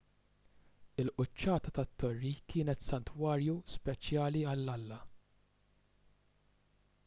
il-quċċata 1.01 1.73
tat-torri 1.79 2.31
kienet 2.53 2.85
santwarju 2.87 3.55
speċjali 3.75 4.43
għall-alla 4.45 5.01